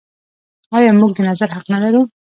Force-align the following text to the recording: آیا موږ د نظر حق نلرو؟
آیا 0.77 0.91
موږ 0.99 1.11
د 1.15 1.19
نظر 1.29 1.49
حق 1.55 1.65
نلرو؟ 1.73 2.01